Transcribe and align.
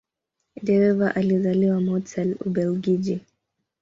De 0.63 0.75
Wever 0.79 1.11
alizaliwa 1.19 1.81
Mortsel, 1.81 2.35
Ubelgiji. 2.45 3.19